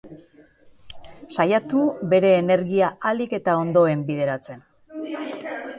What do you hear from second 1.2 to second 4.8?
Saiatu bere energia ahalik eta ondoen bideratzen.